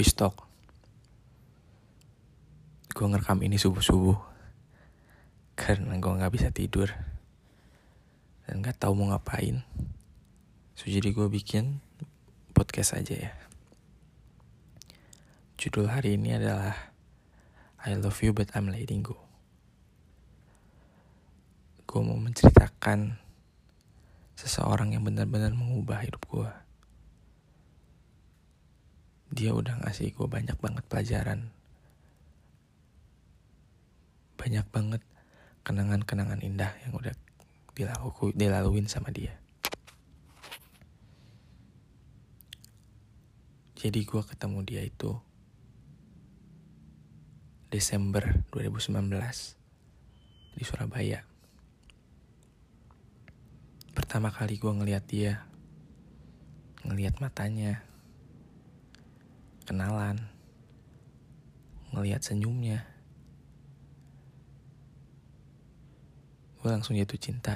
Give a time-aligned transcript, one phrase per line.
[0.00, 0.48] voice talk.
[2.96, 4.16] Gue ngerekam ini subuh-subuh.
[5.52, 6.88] Karena gue gak bisa tidur.
[8.48, 9.60] Dan gak tahu mau ngapain.
[10.72, 11.84] So, jadi gue bikin
[12.56, 13.32] podcast aja ya.
[15.60, 16.96] Judul hari ini adalah
[17.84, 19.20] I love you but I'm letting go.
[21.84, 23.20] Gue mau menceritakan
[24.32, 26.69] seseorang yang benar-benar mengubah hidup gue
[29.30, 31.54] dia udah ngasih gue banyak banget pelajaran.
[34.34, 35.02] Banyak banget
[35.62, 37.14] kenangan-kenangan indah yang udah
[37.78, 39.38] dilaku, dilaluin sama dia.
[43.80, 45.16] Jadi gue ketemu dia itu
[47.70, 48.98] Desember 2019
[50.58, 51.22] di Surabaya.
[53.94, 55.46] Pertama kali gue ngeliat dia
[56.84, 57.84] ngeliat matanya
[59.70, 60.18] kenalan,
[61.94, 62.82] ngelihat senyumnya,
[66.58, 67.54] gue langsung jatuh cinta.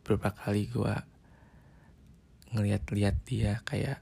[0.00, 0.94] Beberapa kali gue
[2.56, 4.00] ngeliat-liat dia kayak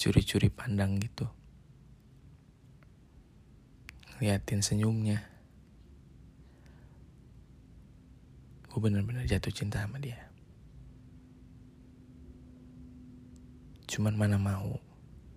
[0.00, 1.28] curi-curi pandang gitu.
[4.24, 5.20] Liatin senyumnya.
[8.72, 10.31] Gue bener-bener jatuh cinta sama dia.
[13.92, 14.80] Cuman mana mau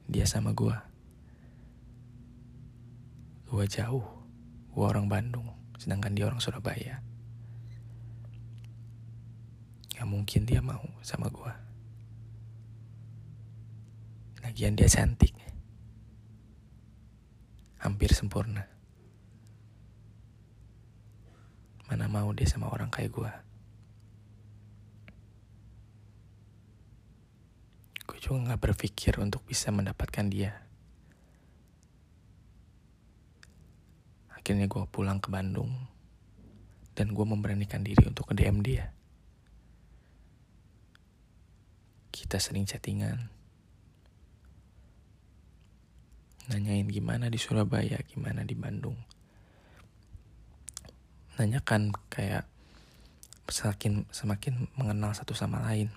[0.08, 0.72] dia sama gue.
[3.52, 4.08] Gue jauh,
[4.72, 7.04] gue orang Bandung, sedangkan dia orang Surabaya.
[9.92, 11.52] Gak mungkin dia mau sama gue.
[14.48, 15.36] Lagian dia cantik.
[17.84, 18.64] Hampir sempurna.
[21.92, 23.32] Mana mau dia sama orang kayak gue.
[28.26, 30.58] Juga gak berpikir untuk bisa mendapatkan dia.
[34.34, 35.70] Akhirnya gue pulang ke Bandung
[36.98, 38.90] dan gue memberanikan diri untuk ke DM dia.
[42.10, 43.30] Kita sering chattingan.
[46.50, 48.98] Nanyain gimana di Surabaya, gimana di Bandung.
[51.38, 52.50] Nanyakan kayak
[53.46, 55.94] semakin semakin mengenal satu sama lain.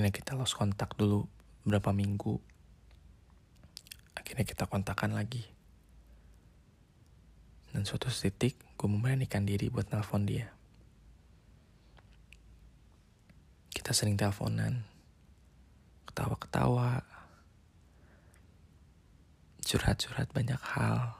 [0.00, 1.28] Akhirnya kita lost kontak dulu
[1.60, 2.40] berapa minggu.
[4.16, 5.44] Akhirnya kita kontakkan lagi.
[7.68, 10.48] Dan suatu titik gue memberanikan diri buat nelfon dia.
[13.68, 14.88] Kita sering teleponan.
[16.08, 17.04] Ketawa-ketawa.
[19.60, 21.12] Curhat-curhat banyak hal.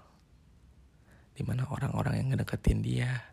[1.36, 3.28] Di mana orang-orang yang ngedeketin dia.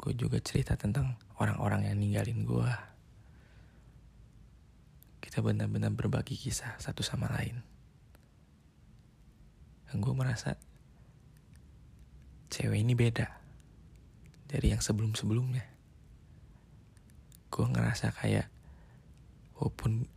[0.00, 2.95] Gue juga cerita tentang orang-orang yang ninggalin gue
[5.36, 7.60] kita benar-benar berbagi kisah satu sama lain.
[9.84, 10.56] Dan gue merasa
[12.48, 13.28] cewek ini beda
[14.48, 15.60] dari yang sebelum-sebelumnya.
[17.52, 18.48] Gue ngerasa kayak
[19.60, 20.08] walaupun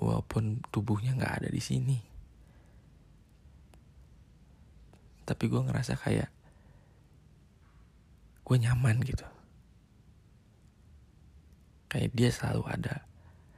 [0.00, 2.00] walaupun tubuhnya nggak ada di sini,
[5.28, 6.32] tapi gue ngerasa kayak
[8.40, 9.28] gue nyaman gitu.
[11.92, 13.04] Kayak dia selalu ada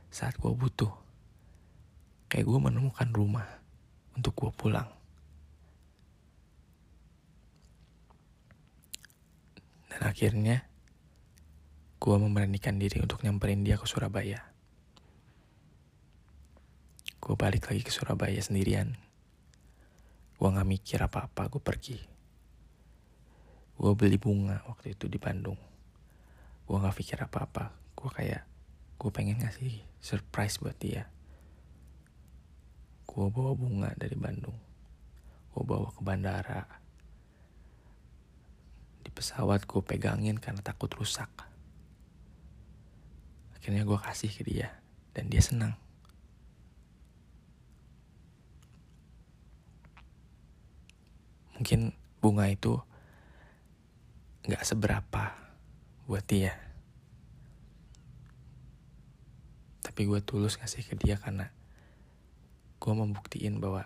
[0.09, 0.91] saat gue butuh.
[2.29, 3.49] Kayak gue menemukan rumah
[4.17, 4.89] untuk gue pulang.
[9.89, 10.69] Dan akhirnya
[11.99, 14.45] gue memberanikan diri untuk nyamperin dia ke Surabaya.
[17.19, 18.95] Gue balik lagi ke Surabaya sendirian.
[20.39, 21.99] Gue gak mikir apa-apa, gue pergi.
[23.75, 25.59] Gue beli bunga waktu itu di Bandung.
[26.63, 27.75] Gue gak pikir apa-apa.
[27.99, 28.47] Gue kayak
[28.99, 31.07] gue pengen ngasih surprise buat dia.
[33.07, 34.59] Gue bawa bunga dari Bandung.
[35.55, 36.67] Gue bawa ke bandara.
[39.07, 41.31] Di pesawat gue pegangin karena takut rusak.
[43.55, 44.75] Akhirnya gue kasih ke dia
[45.15, 45.79] dan dia senang.
[51.55, 52.83] Mungkin bunga itu
[54.47, 55.39] gak seberapa
[56.07, 56.68] buat dia
[59.99, 61.51] tapi gue tulus ngasih ke dia karena
[62.79, 63.83] gue membuktiin bahwa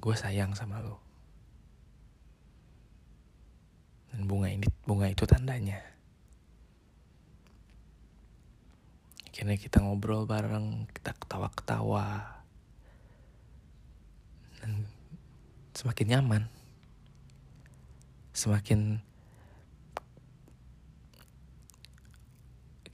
[0.00, 0.96] gue sayang sama lo.
[4.08, 5.76] Dan bunga ini bunga itu tandanya.
[9.28, 12.40] Akhirnya kita ngobrol bareng kita ketawa-ketawa.
[14.64, 14.88] Dan
[15.76, 16.42] semakin nyaman
[18.32, 19.04] semakin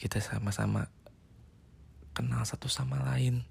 [0.00, 0.88] kita sama-sama
[2.16, 3.44] kenal satu sama lain,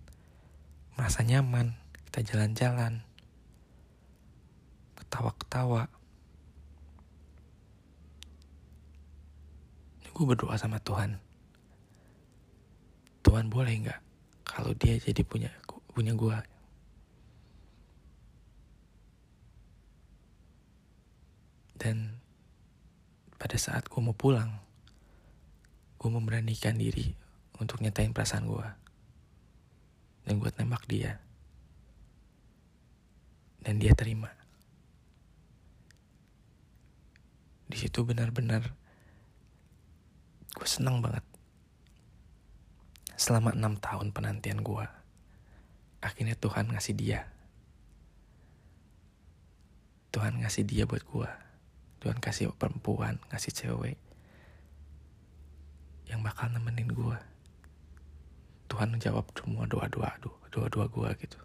[0.98, 1.78] merasa nyaman,
[2.10, 3.06] kita jalan-jalan,
[4.98, 5.86] ketawa-ketawa.
[10.10, 11.22] Gue berdoa sama Tuhan.
[13.22, 14.02] Tuhan boleh nggak
[14.42, 15.54] kalau dia jadi punya
[15.94, 16.38] punya gue
[21.78, 22.18] dan
[23.38, 24.69] pada saat gue mau pulang
[26.00, 27.12] gue memberanikan diri
[27.60, 28.68] untuk nyatain perasaan gue
[30.24, 31.20] dan gue tembak dia.
[33.60, 34.32] Dan dia terima.
[37.68, 38.72] Di situ benar-benar
[40.56, 41.28] gue senang banget.
[43.20, 44.88] Selama enam tahun penantian gue
[46.00, 47.28] akhirnya Tuhan ngasih dia.
[50.10, 51.30] Tuhan ngasih dia buat gue
[52.00, 54.00] Tuhan kasih perempuan ngasih cewek
[56.10, 57.18] yang bakal nemenin gue
[58.70, 60.14] Tuhan menjawab semua doa-doa
[60.50, 61.40] doa-doa gue gitu.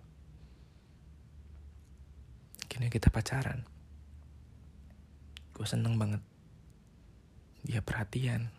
[2.65, 3.63] Akhirnya kita pacaran.
[5.55, 6.19] Gue seneng banget.
[7.63, 8.51] Dia perhatian.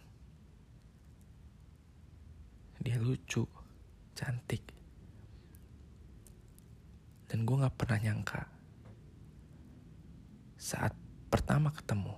[2.80, 3.44] Dia lucu,
[4.16, 4.64] cantik.
[7.28, 8.48] Dan gue gak pernah nyangka
[10.56, 10.96] saat
[11.30, 12.16] pertama ketemu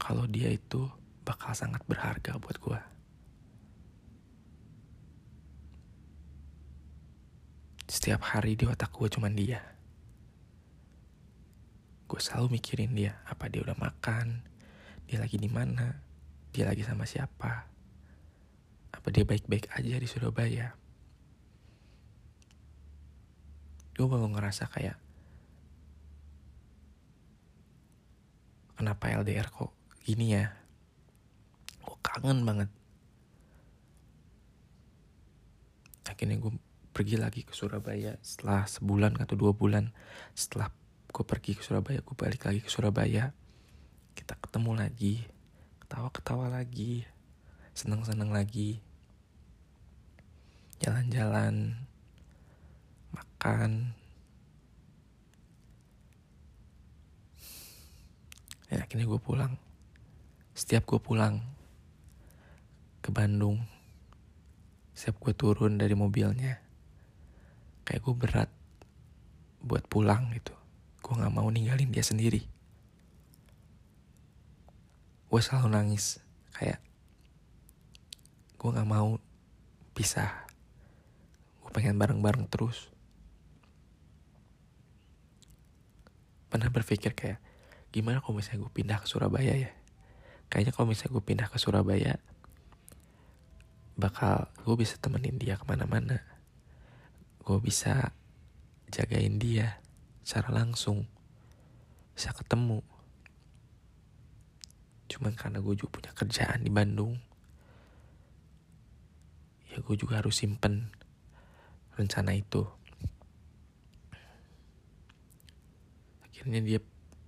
[0.00, 0.88] kalau dia itu
[1.22, 2.80] bakal sangat berharga buat gue.
[7.86, 9.62] Setiap hari di otak gue cuman dia.
[12.08, 14.44] Gue selalu mikirin dia, apa dia udah makan,
[15.08, 16.00] dia lagi di mana,
[16.52, 17.68] dia lagi sama siapa,
[18.92, 20.76] apa dia baik-baik aja di Surabaya?
[23.92, 24.96] Gue baru ngerasa kayak
[28.76, 29.72] kenapa LDR kok
[30.04, 30.61] gini ya?
[32.02, 32.70] Kangen banget.
[36.06, 36.52] Akhirnya gue
[36.92, 39.88] pergi lagi ke Surabaya setelah sebulan atau dua bulan
[40.36, 40.68] setelah
[41.08, 43.32] gue pergi ke Surabaya gue balik lagi ke Surabaya
[44.12, 45.24] kita ketemu lagi
[45.80, 47.08] ketawa-ketawa lagi
[47.72, 48.84] seneng-seneng lagi
[50.82, 51.78] jalan-jalan,
[53.14, 53.94] makan.
[58.66, 59.54] Ya, akhirnya gue pulang.
[60.58, 61.38] Setiap gue pulang
[63.02, 63.60] ke Bandung,
[64.94, 66.62] setiap gue turun dari mobilnya,
[67.82, 68.50] kayak gue berat
[69.60, 70.54] buat pulang gitu.
[71.02, 72.46] Gue gak mau ninggalin dia sendiri.
[75.26, 76.22] Gue selalu nangis,
[76.54, 76.78] kayak
[78.56, 79.18] gue gak mau
[79.92, 80.46] pisah
[81.72, 82.92] pengen bareng-bareng terus.
[86.52, 87.40] Pernah berpikir kayak,
[87.88, 89.72] gimana kalau misalnya gue pindah ke Surabaya ya?
[90.52, 92.20] Kayaknya kalau misalnya gue pindah ke Surabaya,
[93.98, 96.22] bakal gue bisa temenin dia ke mana-mana.
[97.42, 98.14] Gue bisa
[98.92, 99.80] jagain dia
[100.22, 101.08] secara langsung.
[102.12, 102.80] Bisa ketemu.
[105.08, 107.20] Cuman karena gue juga punya kerjaan di Bandung,
[109.72, 110.92] ya gue juga harus simpen
[111.96, 112.64] rencana itu
[116.24, 116.80] akhirnya dia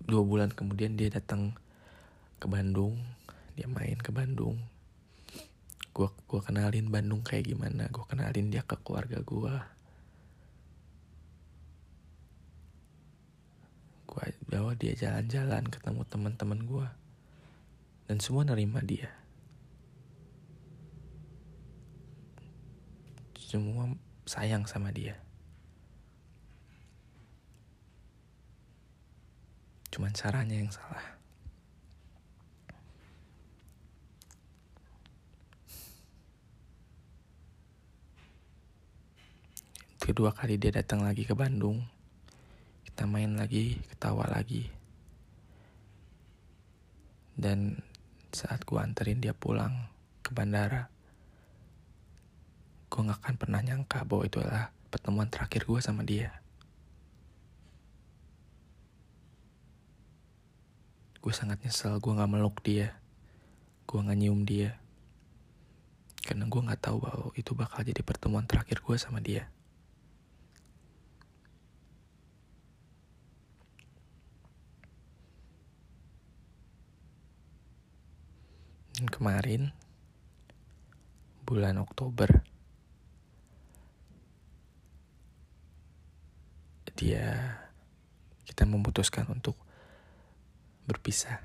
[0.05, 1.57] dua bulan kemudian dia datang
[2.37, 3.01] ke Bandung
[3.57, 4.61] dia main ke Bandung
[5.95, 9.71] gua gua kenalin Bandung kayak gimana gua kenalin dia ke keluarga gua
[14.11, 16.89] gua bawa dia jalan-jalan ketemu teman-teman gua
[18.11, 19.09] dan semua nerima dia
[23.55, 23.87] semua
[24.27, 25.15] sayang sama dia.
[29.95, 31.14] Cuman caranya yang salah.
[40.05, 41.81] Kedua kali dia datang lagi ke Bandung.
[42.85, 44.69] Kita main lagi, ketawa lagi.
[47.33, 47.81] Dan
[48.29, 49.73] saat gua anterin dia pulang
[50.21, 50.93] ke bandara,
[52.93, 56.37] gue gak akan pernah nyangka bahwa itu adalah pertemuan terakhir gue sama dia.
[61.25, 62.93] Gue sangat nyesel gue gak meluk dia.
[63.89, 64.77] Gue gak nyium dia.
[66.29, 69.49] Karena gue gak tahu bahwa itu bakal jadi pertemuan terakhir gue sama dia.
[79.11, 79.75] kemarin
[81.43, 82.47] bulan Oktober
[86.95, 87.59] dia
[88.47, 89.59] kita memutuskan untuk
[90.87, 91.43] berpisah.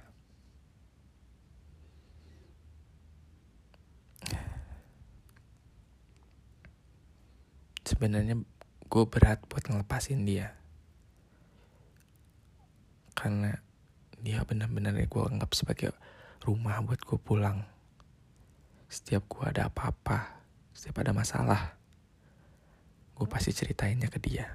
[7.81, 8.37] Sebenarnya
[8.85, 10.53] gue berat buat ngelepasin dia.
[13.17, 13.57] Karena
[14.21, 15.91] dia benar-benar gue anggap sebagai
[16.43, 17.63] rumah buat gue pulang.
[18.89, 20.39] Setiap gue ada apa-apa
[20.79, 21.75] setiap ada masalah
[23.19, 24.47] gue pasti ceritainnya ke dia.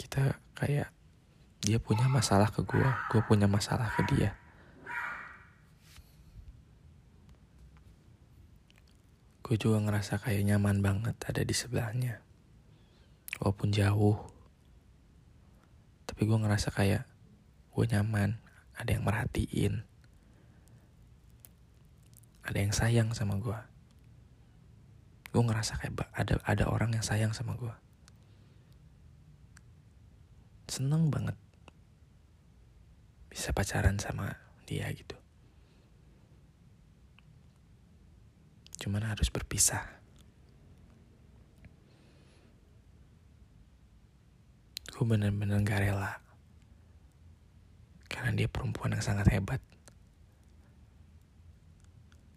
[0.00, 0.88] Kita kayak
[1.60, 4.32] dia punya masalah ke gue gue punya masalah ke dia.
[9.44, 12.24] Gue juga ngerasa kayak nyaman banget ada di sebelahnya.
[13.44, 14.24] Walaupun jauh.
[16.08, 17.04] Tapi gue ngerasa kayak
[17.76, 18.40] gue nyaman
[18.78, 19.86] ada yang merhatiin
[22.44, 23.58] ada yang sayang sama gue
[25.34, 27.74] gue ngerasa kayak ada ada orang yang sayang sama gue
[30.70, 31.38] seneng banget
[33.30, 35.18] bisa pacaran sama dia gitu
[38.84, 39.80] cuman harus berpisah.
[44.92, 46.20] Gue bener-bener gak rela.
[48.14, 49.58] Karena dia perempuan yang sangat hebat.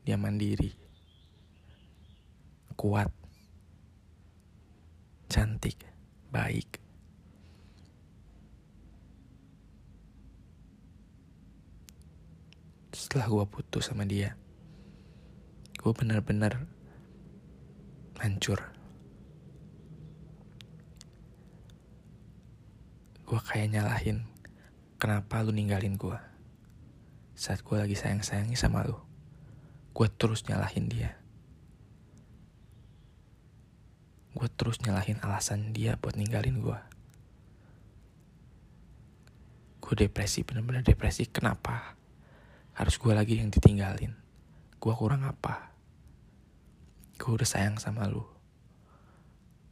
[0.02, 0.74] Dia mandiri.
[2.74, 3.14] Kuat.
[5.30, 5.78] Cantik.
[6.34, 6.82] Baik.
[12.98, 14.34] Setelah gue putus sama dia
[15.88, 16.68] gue bener-bener
[18.20, 18.60] hancur.
[23.24, 24.28] Gue kayak nyalahin
[24.98, 26.20] kenapa lu ninggalin gue.
[27.38, 28.98] Saat gue lagi sayang-sayangnya sama lu.
[29.94, 31.16] Gue terus nyalahin dia.
[34.38, 36.80] Gue terus nyalahin alasan dia buat ninggalin gue.
[39.82, 41.26] Gue depresi, bener-bener depresi.
[41.30, 41.96] Kenapa?
[42.76, 44.14] Harus gue lagi yang ditinggalin.
[44.78, 45.78] Gue kurang apa?
[47.18, 48.22] gue udah sayang sama lu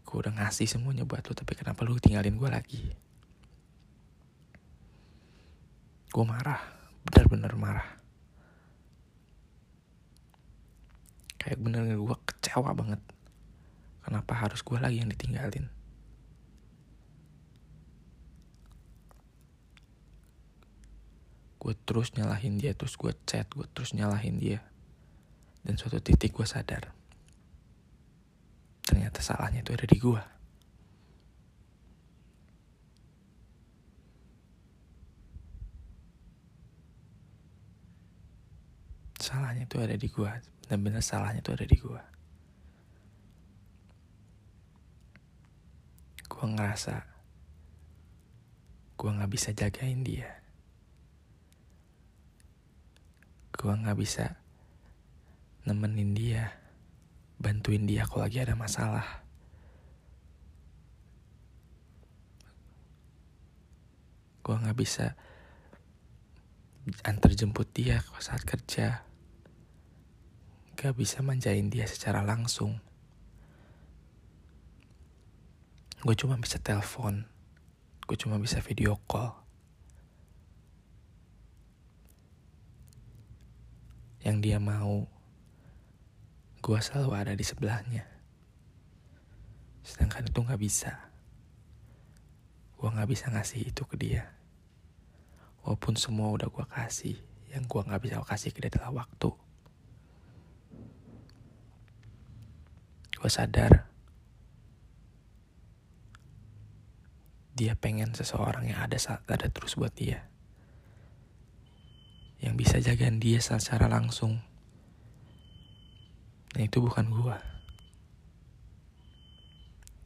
[0.05, 2.84] gue udah ngasih semuanya buat lu tapi kenapa lu tinggalin gue lagi
[6.16, 6.64] gue marah
[7.04, 7.90] bener-bener marah.
[11.36, 13.04] Kayak bener gue kecewa banget.
[14.00, 15.68] Kenapa harus gue lagi yang ditinggalin?
[21.60, 24.64] Gue terus nyalahin dia terus gue chat gue terus nyalahin dia.
[25.68, 26.96] Dan suatu titik gue sadar
[28.86, 30.35] ternyata salahnya itu ada di gua.
[39.25, 40.38] Salahnya itu ada di gua,
[40.70, 42.03] benar-benar salahnya itu ada di gua.
[46.29, 46.96] Gua ngerasa
[48.94, 50.29] gua nggak bisa jagain dia.
[53.58, 54.38] Gua nggak bisa
[55.65, 56.53] nemenin dia
[57.41, 59.25] bantuin dia kalau lagi ada masalah.
[64.46, 65.17] Gue gak bisa
[67.01, 69.01] antar jemput dia saat kerja.
[70.75, 72.84] Gak bisa manjain dia secara langsung.
[76.03, 77.24] Gue cuma bisa telepon.
[78.03, 79.32] Gue cuma bisa video call.
[84.20, 85.08] Yang dia mau
[86.60, 88.03] gue selalu ada di sebelahnya.
[89.79, 90.91] Sedangkan itu gak bisa.
[92.75, 94.27] Gue gak bisa ngasih itu ke dia.
[95.63, 97.15] Walaupun semua udah gue kasih,
[97.55, 99.45] yang gue gak bisa kasih ke dia adalah waktu.
[103.25, 103.89] Gue sadar,
[107.58, 110.29] dia pengen seseorang yang ada saat ada terus buat dia.
[112.38, 114.46] Yang bisa jagain dia secara langsung
[116.53, 117.38] dan itu bukan gue.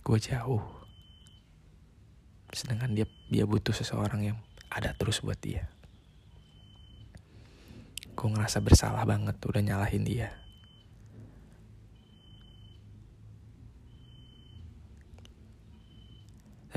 [0.08, 0.64] Gue jauh.
[2.56, 4.40] Sedangkan dia dia butuh seseorang yang
[4.72, 5.68] ada terus buat dia.
[8.16, 10.39] Gue ngerasa bersalah banget udah nyalahin dia.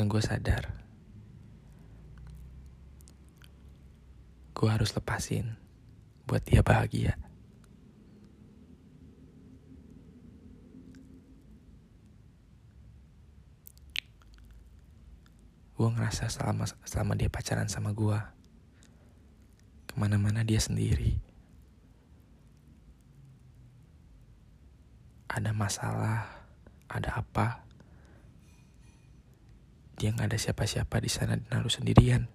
[0.02, 0.66] Dan gue sadar.
[4.50, 5.54] Gue harus lepasin
[6.26, 7.14] buat dia bahagia.
[15.78, 18.18] gue ngerasa selama selama dia pacaran sama gue
[19.90, 21.18] ke mana-mana dia sendiri
[25.26, 26.26] ada masalah
[26.86, 27.66] ada apa
[30.02, 32.26] dia nggak ada siapa-siapa di sana dan harus sendirian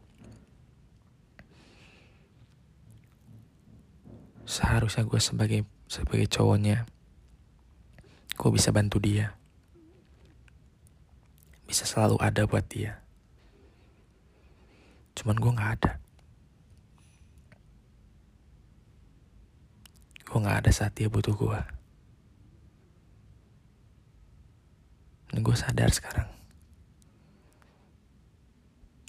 [4.48, 6.88] seharusnya gue sebagai sebagai cowoknya
[8.40, 9.36] gue bisa bantu dia
[11.68, 13.04] bisa selalu ada buat dia.
[15.20, 15.94] Cuman gue gak ada.
[20.24, 21.62] Gue gak ada saat dia butuh gue.
[25.36, 26.37] Dan gue sadar sekarang.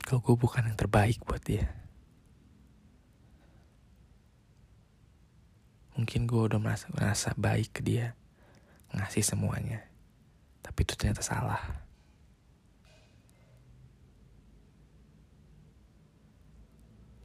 [0.09, 1.69] Kalau gue bukan yang terbaik buat dia.
[6.01, 8.17] Mungkin gue udah merasa, merasa baik ke dia.
[8.97, 9.85] Ngasih semuanya.
[10.65, 11.61] Tapi itu ternyata salah.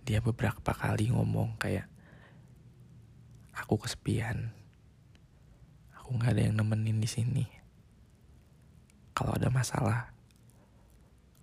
[0.04, 1.88] Dia beberapa kali ngomong kayak,
[3.56, 4.52] aku kesepian.
[6.04, 7.48] Aku nggak ada yang nemenin di sini.
[9.16, 10.13] Kalau ada masalah,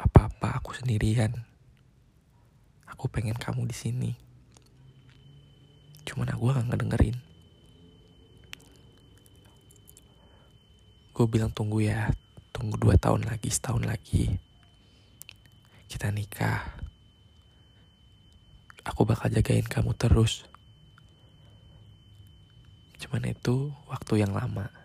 [0.01, 1.45] apa-apa aku sendirian.
[2.89, 4.11] Aku pengen kamu di sini.
[6.09, 7.17] Cuman aku gak ngedengerin.
[11.13, 12.09] Gue bilang tunggu ya,
[12.57, 14.41] tunggu dua tahun lagi, setahun lagi.
[15.85, 16.65] Kita nikah.
[18.89, 20.49] Aku bakal jagain kamu terus.
[22.97, 24.80] Cuman itu waktu yang lama.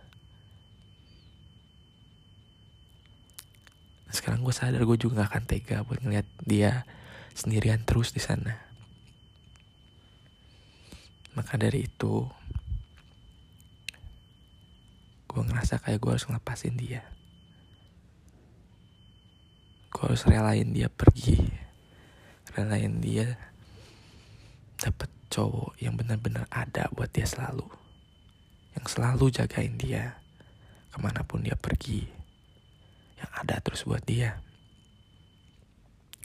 [4.16, 6.88] Sekarang gue sadar gue juga gak akan tega buat ngeliat dia
[7.36, 8.56] sendirian terus di sana.
[11.36, 12.24] Maka dari itu,
[15.28, 17.04] gue ngerasa kayak gue harus ngelepasin dia.
[19.92, 21.52] Gue harus relain dia pergi,
[22.56, 23.36] relain dia
[24.80, 27.68] dapet cowok yang benar-benar ada buat dia selalu
[28.76, 30.20] yang selalu jagain dia
[30.92, 32.15] ke mana pun dia pergi
[33.16, 34.40] yang ada terus buat dia.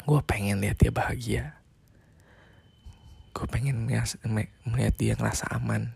[0.02, 1.44] Gue pengen lihat dia bahagia.
[3.30, 3.86] Gue pengen
[4.66, 5.94] melihat dia ngerasa aman.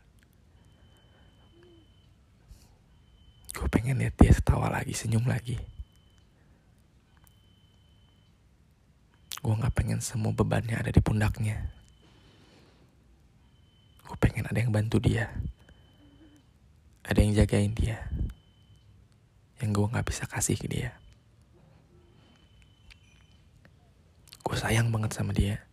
[3.55, 5.59] Gue pengen lihat dia ketawa lagi senyum lagi.
[9.45, 11.69] Gue nggak pengen semua bebannya ada di pundaknya.
[14.05, 15.33] Gue pengen ada yang bantu dia.
[17.05, 18.01] Ada yang jagain dia
[19.65, 20.93] yang gue nggak bisa kasih ke dia.
[24.45, 25.65] Gue sayang banget sama dia.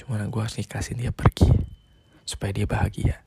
[0.00, 1.52] Cuman gue harus ikhlasin dia pergi
[2.24, 3.20] supaya dia bahagia.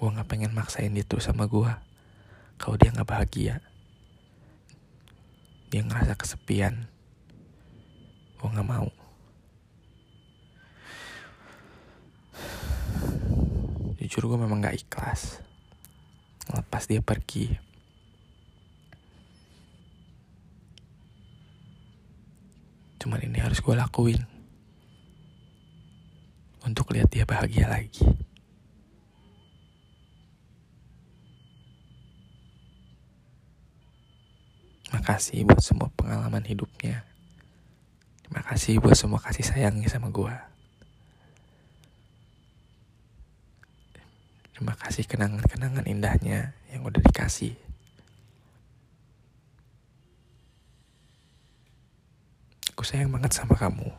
[0.00, 1.68] Gue nggak pengen maksain dia terus sama gue.
[2.56, 3.60] Kalau dia nggak bahagia
[5.68, 6.88] dia ngerasa kesepian.
[8.40, 9.03] Gue nggak mau
[14.04, 15.40] jujur gue memang gak ikhlas
[16.52, 17.56] lepas dia pergi
[23.00, 24.20] cuman ini harus gue lakuin
[26.68, 28.04] untuk lihat dia bahagia lagi
[34.94, 37.02] Makasih buat semua pengalaman hidupnya.
[38.22, 40.53] Terima kasih buat semua kasih sayangnya sama gue.
[44.54, 47.58] Terima kasih kenangan-kenangan indahnya yang udah dikasih.
[52.70, 53.90] Aku sayang banget sama kamu.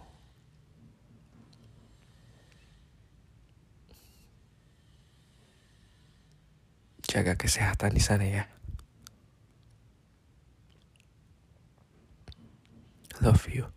[7.04, 8.48] Jaga kesehatan di sana ya.
[13.20, 13.75] Love you.